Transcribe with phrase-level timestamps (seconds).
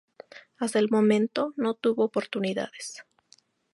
[0.57, 3.05] Hasta el momento, no tuvo oportunidades.